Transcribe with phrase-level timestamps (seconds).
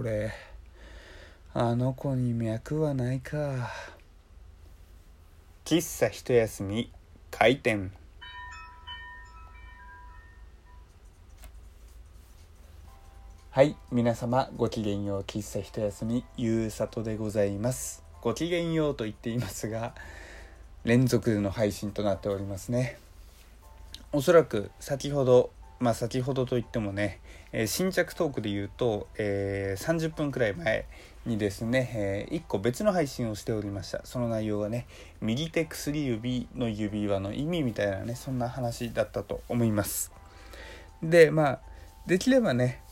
[0.00, 0.32] 俺
[1.54, 3.68] あの子に脈はないか。
[5.64, 6.92] 喫茶一休み
[7.32, 7.90] 開店。
[13.50, 18.04] はい皆様ごきげんよう喫茶一休みゆうさとでございます。
[18.22, 19.96] ごきげんようと言っていますが
[20.84, 23.00] 連続の配信となっておりますね。
[24.12, 25.50] おそらく先ほど
[25.80, 27.20] まあ先ほどといってもね、
[27.52, 30.86] えー、新着トークで言うと、えー、30分くらい前
[31.24, 34.00] にですね、えー、1個別の配信をしておりました。
[34.04, 34.86] その内容がね
[35.20, 40.12] 右手薬指の指輪の意味みたいなねそんな話だったと思います。
[41.02, 41.60] でまあ
[42.06, 42.82] できればね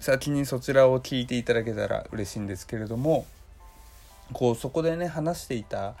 [0.00, 3.26] 先にそちらを聞いていただけたら嬉しいんですけれども
[4.32, 5.94] こうそこでね話していた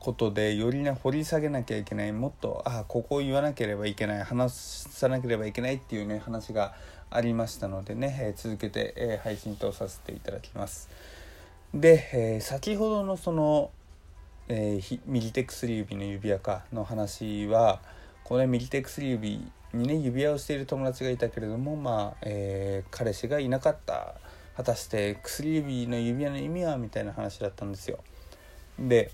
[0.00, 6.74] ことでよりね掘り下げなきゃいけないもっとあここを言わなければいけない話さなければいけないっていうね話が
[7.10, 10.88] ありましたのでね、えー、続けて、えー、配信とさせていただきます。
[11.74, 13.70] で、えー、先ほどのその、
[14.48, 17.80] え右手薬指の指輪かの話は
[18.24, 24.14] この、ね、右手薬指にね指輪をしている友達がいたけれどもまあ、え彼氏がいなかった
[24.56, 27.98] 果たして薬指の指輪の意味はみたいな話だったんですよ。
[28.78, 29.12] で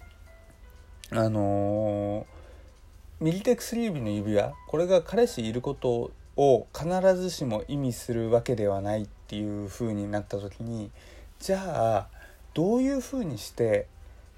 [1.12, 10.91] あのー、右手薬指の指輪これが彼氏いることを必ずしも意味するわけではないっていう風になった時に
[11.39, 12.09] じゃあ
[12.55, 13.87] どういう風にして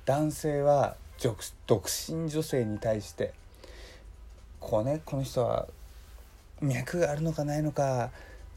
[0.04, 0.96] 男性は
[1.66, 3.32] 独身女性に対して
[4.60, 5.66] こうねこの人は
[6.60, 8.10] 脈があるのかないのか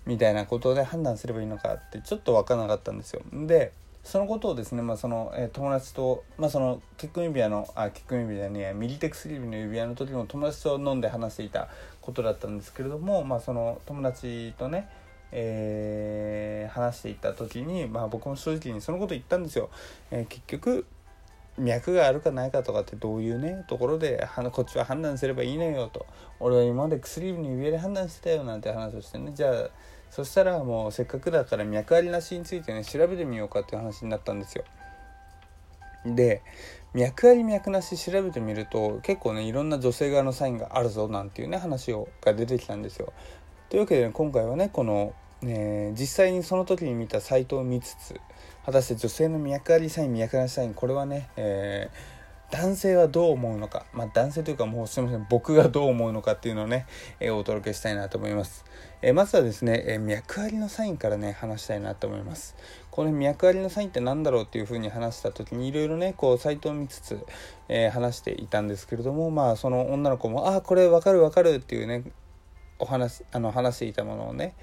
[0.05, 3.21] みたいなことで判断すればいいのかってちょっと分からなかったんですよ。
[3.31, 3.71] で
[4.03, 11.69] そのことをですね、まあそのえー、友達と、まあ、その結婚指輪のあ結婚指輪に右手薬指の指輪の時も友達と飲んで話していた
[12.01, 14.89] ことだったんですけれども、まあ、その友達とね、
[15.31, 19.69] えー、話していた時に、まあ、僕も正直にそのこと言ったんですよ。
[20.09, 20.85] えー、結局
[21.57, 26.05] 脈があるかないかとかってどういうねところでこっちは判断すればいいのよと
[26.39, 29.69] 俺は今まで薬指の指で判断してたよなんて話をしてねじゃあ
[30.09, 34.63] そしたらもうせっかくだから脈ありなしについてね調べてみようかっていう話になったんですよ。
[36.05, 36.41] で
[36.93, 43.13] 脈あり脈なし調べてみると結構ねいろんな女性側のサインがあるぞなんていうね話をが出てきたんですよ。
[43.69, 48.19] というわけで、ね、今回はねこの、ね、実際にその時に見たサイトを見つつ
[48.65, 55.25] 果たして女性の脈ありサイン脈なしサインこれはね、えー男性はどう思うのか、まあ、男性というかもうすみません。
[55.29, 56.85] 僕がどう思うのかっていうのをね、
[57.21, 58.65] えー、お届けしたいなと思います、
[59.01, 62.55] えー、まずはですね、え、脈ありのサインからね話したいなと思います。
[62.91, 67.25] この脈ありのサインって何だろうっていうふうに話した時にいろいろねこうサイトを見つつ、
[67.69, 72.03] え話していたんですけれどもまあその女の子も「ああこれ分かる分かる」っていうね
[72.79, 74.55] お話あの話していたものをね、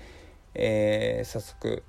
[0.54, 1.82] え早速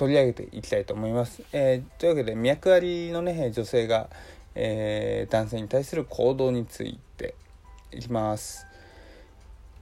[0.00, 1.42] 取り上げていきたいと思います。
[1.52, 4.08] えー、というわけで脈ありのね女性が、
[4.54, 7.34] えー、男性に対する行動について
[7.92, 8.66] いきます。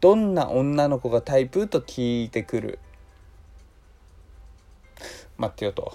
[0.00, 1.68] どんな女の子がタイプ？
[1.68, 2.80] と聞いてくる。
[5.36, 5.92] 待ってよと。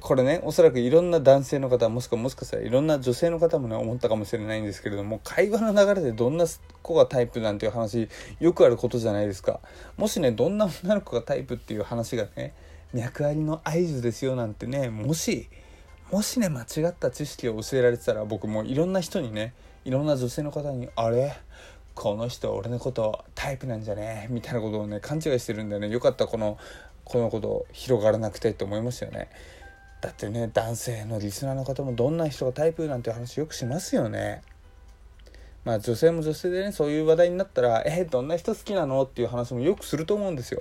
[0.00, 6.44] これねおそらくいろんな男性の方もしくはもしかしたらいろんな女性の方もね思ったかもしれないんですけれども会話の流れでどんな
[6.82, 8.10] 子がタイプなんていう話
[8.40, 9.60] よくあることじゃないですか
[9.96, 12.52] もしねどんな女の子がタイプっていう話がね
[12.94, 15.48] 脈ありの合図ですよなんてねもし
[16.10, 19.52] もしね間違った知識を教えられてたら僕もいろんな人にね
[19.84, 21.36] いろんな女性の方に「あれ？
[21.94, 24.28] この人俺のことタイプなんじゃね？
[24.30, 25.88] みたいなことをね勘違いしてるんでね。
[25.88, 26.56] よかったこの
[27.04, 29.28] このこと広がらなくてって思いますよね。
[30.00, 34.42] だってね男性のリスナーの方もどんな人がタイプなんていう話よくしますよね。
[35.64, 40.60] まあ女性も女性でねそういう話題になったら「えどんな人好きなの?」っていう話もよくすると思うんですよ。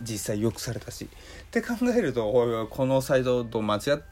[0.00, 1.04] 実際よくされたし。
[1.04, 4.02] って考えるとおいおいこのサイトと間違っ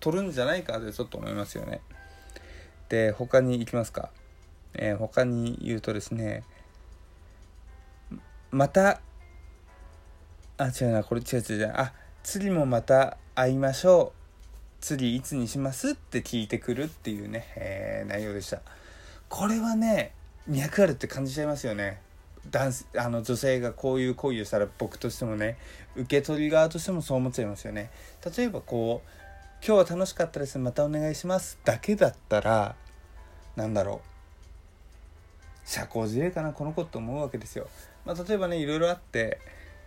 [0.00, 1.80] とるんじゃないかってちょっと思いますよね。
[2.88, 4.10] で他に行きますか、
[4.74, 6.42] えー、他に言うとですね
[8.50, 9.00] また
[10.58, 11.72] あ違うなこれ違う違う違う。
[11.74, 11.92] あ
[12.22, 14.18] 次もまた会いましょう。
[14.80, 15.90] 次いつにします？
[15.90, 18.60] って聞いてくるっていうね、えー、内容でした。
[19.28, 20.12] これはね
[20.46, 22.00] 脈あるって感じちゃいますよね。
[22.50, 25.56] 男あの女性がこういう行為をしたら僕としてもね
[25.94, 27.90] 受け取り側としてもそう思っちゃいますよね。
[28.36, 32.74] 例えばこう今日は楽しかったですまたお願いしますだけだったら
[33.56, 34.12] なんだろう。
[35.64, 37.68] 社交辞令かなこの子って思うわけですよ、
[38.04, 39.38] まあ、例えばねいろいろあって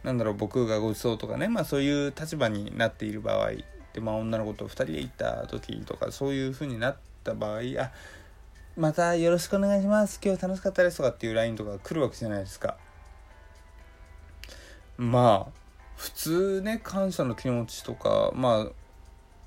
[0.04, 3.52] なんだろう僕がごちそうとかねまあそういう立場になっている場合
[3.94, 7.92] でまあ女の子と2人で行った時とかそういう風になった場合あ
[8.78, 10.20] またよろしくお願いします。
[10.22, 12.78] 今日楽しかったですとかっていう LINE とか来るわけじゃないですか。
[14.98, 15.52] まあ
[15.96, 18.72] 普通ね感謝の気持ちとかまあ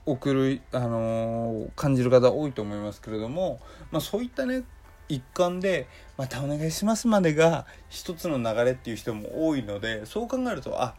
[0.06, 3.60] 送る、あのー、感じる方多いと思いますけれども、
[3.90, 4.64] まあ、そういったね
[5.10, 10.94] 一環で「またお願いします」までが一つの流れっていう人も多いのでそう考えるとあ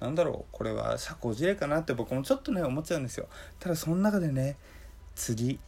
[0.00, 3.28] なんだろうこれは社交辞令かなって僕もちょっとね思っちゃうんですよ。
[3.60, 4.56] ただその中でね
[5.14, 5.60] 次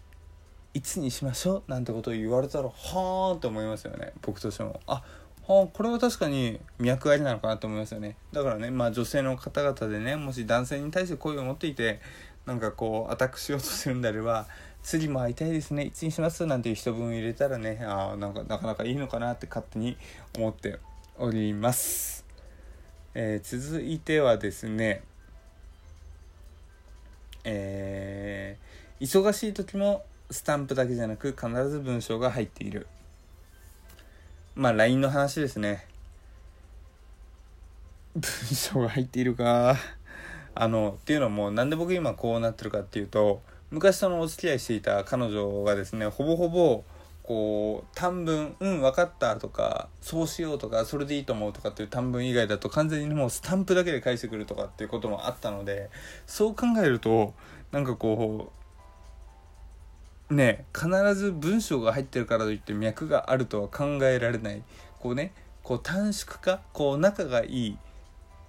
[0.76, 4.12] いつにしましょうなんてことを言われたらはーんって思いますよね。
[4.20, 4.78] 僕としても。
[4.86, 5.02] あ
[5.48, 8.16] はこれは確かに脈ありなのかなと思いますよね。
[8.30, 12.00] だからねまあ女性の方々でねもし男性に対して恋を持っていて
[12.44, 14.46] なんかこうアタックしようとするんであれば
[14.82, 15.84] 次も会いたいですね。
[15.84, 19.96] いつにしますなんていう人分入れたらねあなんかなかなかいいのかなって勝手に
[20.36, 20.78] 思って
[21.16, 22.26] おります、
[23.14, 25.00] えー、続いてはですね
[27.44, 32.86] えー、忙しい時もスタンプだけじゃなく必ず文章が入っている。
[34.54, 35.86] まあ LINE の話ですね。
[38.14, 39.76] 文章が入っているか。
[40.58, 46.82] あのっていうのもなんで僕今こうなってるかっていうと昔そのお付き合いしていた彼女がですねほぼほぼ
[47.22, 55.90] こう短文「うん分かった」とか「そうしよう」とか「それでいいと思う」とかっていう短文以外だと完全にもうスタンプだけで返してくるとかっていうこともあったので
[56.26, 57.34] そう考えると
[57.70, 58.65] なんかこう
[60.30, 64.62] ね必ず文章が入ってるからといって脈があるとは考えられない。
[65.00, 65.32] こうね
[65.62, 67.78] こう短縮化こう仲がいい。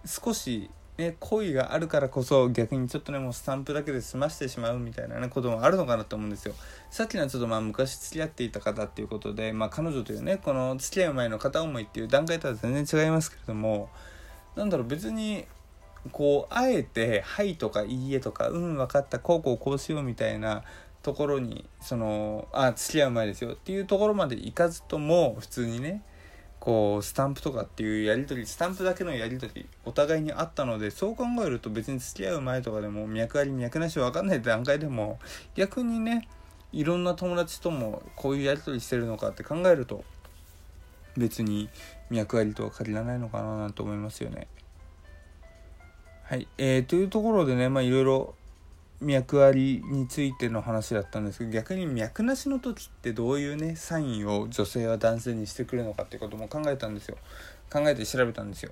[0.05, 6.55] 少しね、恋があるからこそ逆にちょっとねもうスタンプだけで済ましてしまうみたいなねこともあるのかなと思うんですよ。
[6.89, 13.89] さっきのはちょっとまあ昔付き合っていた方っていうことで、まあ、彼女というねこの付き合う前の片思いっていう段階とは全然違いますけれども
[14.55, 15.45] なんだろう別に
[16.11, 20.63] こうあえて「はい」とか「いいえ」とか「うん分かったこうこうこうしよう」みたいな
[21.07, 26.03] ところにそのあ付き合う前ですよっていうところまで行かずとも普通にね
[26.59, 35.17] こうスタンプとかっていうやり取りスタンプだけのやり取りお互いにあったのでそう考えると別に付き合う前とかでも脈あり脈なし分かんない段階でも
[35.55, 36.27] 逆にね
[36.73, 40.03] いろんな友達ともこういうやり取りしてるのかって考えると
[41.15, 41.69] 別に
[42.09, 44.47] 脈ありとは限らないのかななんて思いますよね。
[46.23, 48.35] はい、えー、というところでねまあいろいろ
[48.99, 57.17] 脈ありについての話だったんですけど逆に脈なしの時ってどういうねサインを女性は男性にしてくるのかっていうことも考えたんですよ。
[57.71, 58.71] 考えて調べたんですよ。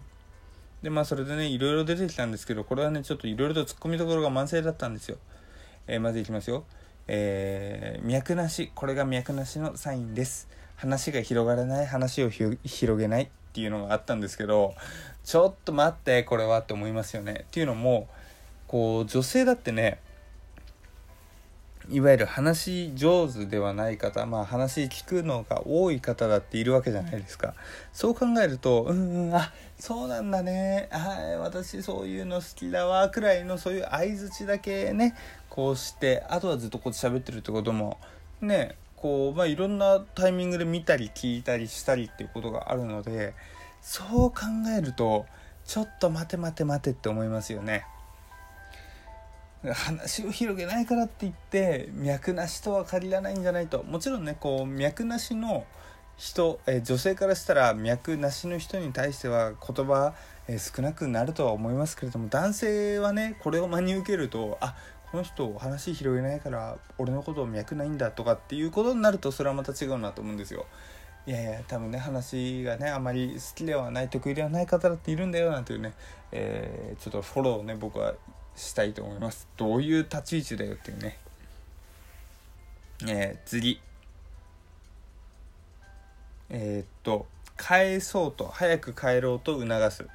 [0.81, 5.17] でまあそれでねいろいろ出てきたんですけどこれはねちょっといろいろとツッコミどころが満載だったんですよ、
[5.87, 6.63] えー、まずいきますよ。
[7.07, 8.71] えー、脈なし。
[8.73, 10.47] これが脈なしのサインです。
[10.75, 11.85] 話が広がらない。
[11.85, 12.57] 話を広
[12.97, 14.73] げないっていうのがあったんですけど
[15.23, 17.45] ちょっと待ってこれはって思いますよね。
[17.47, 18.07] っていうのも
[18.67, 19.99] こう女性だってね
[21.89, 27.53] いわゆる話上手ではない方まあ話聞くのが多い方だっているわけじゃないですか
[27.93, 35.15] そう考えるとうんうんあそうなんだねはい私そういうの好きだわくらいのそういう相づちだけね
[35.49, 37.97] こうしてあとはずっとこう喋ってるってことも
[38.41, 43.33] ねこうまあいろんなタイミングで見たり聞いたりしたりっていうことがあるので
[43.81, 44.37] そう考
[44.77, 45.25] えると
[45.65, 47.85] ちょっと待て待て待てって思いますよね。
[49.73, 55.65] 話を広げないからって言って脈なしとは限らないんじゃないともちろんねこう脈なしの
[56.17, 60.13] 人、え女性からしたら脈なしの人に対しては言葉、
[60.47, 64.75] え少なくなるとは思いますけれども男性はねこれを真に受けるとあ
[65.11, 70.65] この人話広げないから俺のことを脈ないんだとかっていうことになるとそれはまた違うなと思うんですよ。
[71.27, 75.93] いやいや多分ね話がねあまり好きではない得意ではない方だっているんだよなんていうね、
[76.31, 78.13] えー、ちょっとフォローをね僕は
[78.55, 79.47] したいと思います。
[79.57, 81.17] どういう立ち位置だよっていうね。
[83.07, 83.79] えー、次。
[86.49, 87.25] えー、っと
[87.57, 90.05] 返そうと早く帰ろうと促す。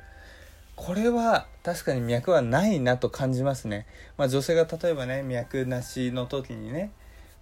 [0.76, 6.90] これは確かに脈はないなと感じますね、まあ、女性が例えばね脈なしの時にね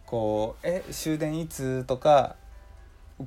[0.07, 2.35] こう「え終電いつ?」とか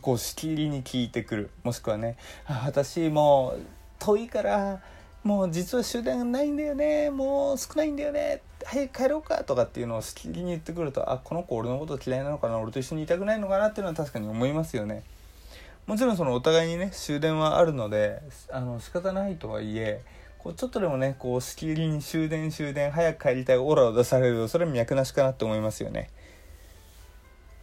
[0.01, 1.50] こうしきりに聞いてくる。
[1.63, 3.62] もしくはね「あ私もう
[4.00, 4.82] 遠いから
[5.24, 15.04] もう実は終電ないんだよねもう少ないんだよね早く帰ろうかとかっていうのをしきりに言ってくるとあこの子俺のこと嫌いなのかな俺と一緒にいたくないのかなっていうのは確かに思いますよね。
[15.88, 20.01] もちろんそのお互いにね終電はあるのであの仕方ないとはいえ
[20.38, 26.10] こうちょっとでもねこうしきりに終電終電早く帰りたいオーラを出されるとそれは脈なしかなって思いますよね。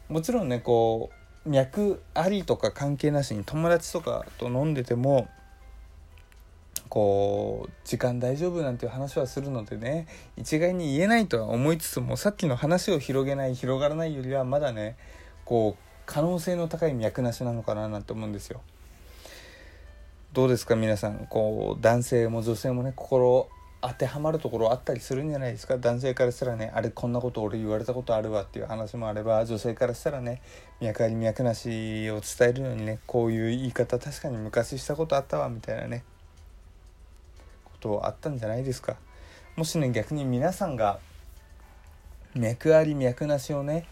[0.09, 1.11] もちろんねこ
[1.47, 5.29] う脈ありとか関係なしに友達とかと飲んでても
[6.89, 14.97] こう時間大丈夫なんていう話はするのでね一概に言えないとは思いつつもさっきの話を広げない広がらないよりはまだね
[15.45, 18.63] こう可能性の高い脈なしなのかななんて思うんですよ。
[20.33, 21.27] どうですか皆さん？
[21.27, 23.49] こう男性も女性もね心
[23.81, 25.79] 当てはまるところあったりするんじゃないですか？
[25.79, 30.43] 男性からしたらねあれこんなこと俺言われたことあるわっていう話もあれば女性からしたらね
[30.81, 36.05] 脈あり脈なしを伝えるのにねこういう言い方確かに昔したことあったわみたいなね。
[37.81, 38.97] ことあったんじゃないですか。
[39.57, 40.99] もしね逆に皆さんが
[42.35, 43.87] 脈あり脈なしをね、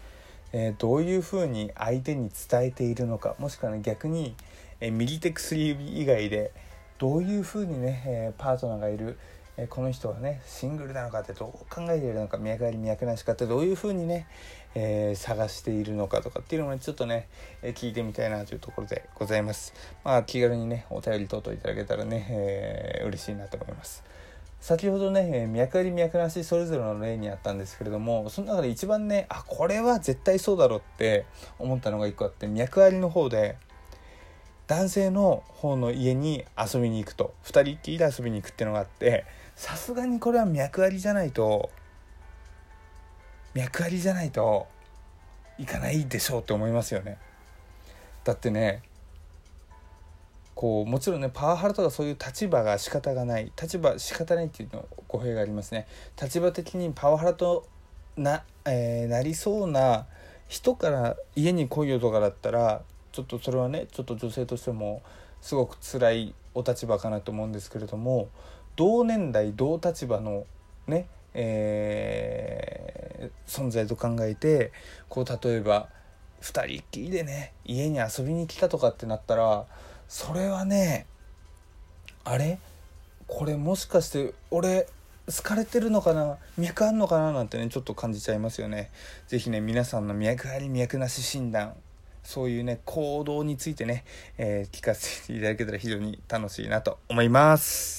[0.53, 4.35] えー、どういうふうに相手に伝えているのかもしくはね逆に、
[4.79, 6.51] えー、右手薬指以外で
[6.99, 9.17] どういうふうにね、えー、パートナーがいる
[9.57, 14.27] えこの人はねシングルなのかってどう考えているのか脈あり脈なしかってどういうふうにね、
[14.75, 17.27] えー、探しているのかとかっていうのもねちょっとね、
[17.63, 19.73] え、聞いてみたいなというところでございます。
[20.03, 24.03] まあ気軽にねお便り等々いただけたらね、えー、嬉しいなと思います。
[24.59, 31.25] 先ほどね脈あり脈なしそれぞれの例にあったんですけれどもその中で一番ねあこれは絶対そうだろうって
[31.59, 33.57] 思ったのが1個あって脈ありの方で
[34.67, 37.33] 男性の方の家に遊びに行くと。
[37.45, 39.25] 2人っきりで遊びに行くっていうのがあって
[39.57, 41.71] さすがにこれは脈ありじゃないと
[43.55, 44.67] 脈ありじゃないと
[45.57, 47.17] いかないでしょうって思いますよね。
[48.23, 48.83] だってね
[50.53, 53.51] こうもちろんねパワハラとかそういう立場が仕方がない。
[53.59, 55.87] 立場仕方ないっていうの語弊がありますね。
[56.21, 57.67] 立場的にパワハラと
[58.15, 60.05] な,、えー、なりそうな
[60.47, 65.01] 人から家に来いよとかだったらちょっとそれはねちょっと女性としても
[65.41, 68.29] すごく辛いお立場かなと思うんですけれども
[68.77, 70.45] 同年代同立場の
[70.87, 74.71] ね、えー、存在と考えて
[75.09, 75.89] こう例えば
[76.41, 79.65] 2人っきりでね家に遊びに来たとかってなったら
[80.07, 81.05] それはね
[82.23, 82.59] あれ？
[83.27, 84.87] これもしかして俺
[85.25, 86.37] 好かれてるのかな？
[86.57, 87.33] 脈あんのかな？
[87.33, 88.89] なんてねちょっと感じちゃいますよね。
[89.27, 91.73] 是非ね皆さんの脈あり脈なし診断
[92.23, 94.03] そういうね行動についてね、
[94.37, 97.95] えー、聞かせていただけたら非常に楽しいなと思います。